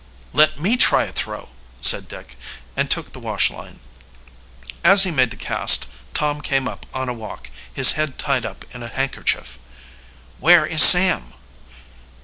[0.33, 1.49] "Let me try a throw,"
[1.79, 2.35] said Dick,
[2.75, 3.81] and took the wash line.
[4.83, 5.85] As he made the cast,
[6.15, 9.59] Tom came up on a walk, his head tied up in a handkerchief.
[10.39, 11.35] "Where is Sam?"